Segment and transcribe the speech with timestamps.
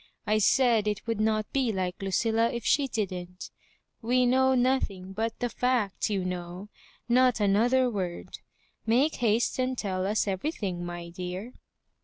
[0.25, 3.51] I said it would not be like Lucilla if she didn't
[4.01, 6.69] We know nothing but the fact^ you know—
[7.07, 8.39] ^not another word
[8.83, 11.53] Make haste and tell us every thing, my dear."